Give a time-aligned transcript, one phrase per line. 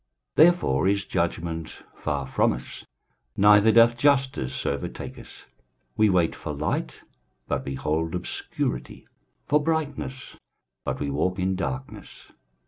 [0.35, 2.83] 23:059:009 Therefore is judgment far from us,
[3.37, 5.43] neither doth justice overtake us:
[5.95, 7.03] we wait for light,
[7.47, 9.07] but behold obscurity;
[9.45, 10.37] for brightness,
[10.83, 12.31] but we walk in darkness.